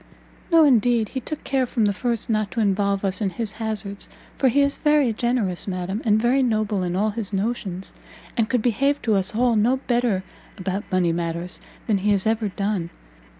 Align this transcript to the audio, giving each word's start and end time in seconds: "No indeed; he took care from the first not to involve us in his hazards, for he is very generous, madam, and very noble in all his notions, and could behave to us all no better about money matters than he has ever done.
"No 0.51 0.63
indeed; 0.63 1.09
he 1.09 1.19
took 1.19 1.43
care 1.43 1.67
from 1.67 1.85
the 1.85 1.93
first 1.93 2.27
not 2.27 2.49
to 2.49 2.59
involve 2.59 3.05
us 3.05 3.21
in 3.21 3.29
his 3.29 3.51
hazards, 3.51 4.09
for 4.35 4.47
he 4.49 4.61
is 4.61 4.77
very 4.77 5.13
generous, 5.13 5.67
madam, 5.67 6.01
and 6.03 6.19
very 6.19 6.41
noble 6.41 6.81
in 6.81 6.95
all 6.95 7.11
his 7.11 7.31
notions, 7.31 7.93
and 8.35 8.49
could 8.49 8.63
behave 8.63 8.99
to 9.03 9.13
us 9.13 9.35
all 9.35 9.55
no 9.55 9.77
better 9.77 10.23
about 10.57 10.91
money 10.91 11.13
matters 11.13 11.59
than 11.85 11.99
he 11.99 12.09
has 12.13 12.25
ever 12.25 12.47
done. 12.47 12.89